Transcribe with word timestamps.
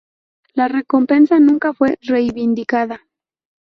La 0.55 0.67
recompensa 0.67 1.39
nunca 1.39 1.73
fue 1.75 1.99
reivindicada. 2.01 3.01